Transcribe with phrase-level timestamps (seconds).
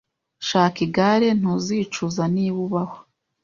[0.47, 1.27] Shaka igare.
[1.39, 2.97] Ntuzicuza, niba ubaho.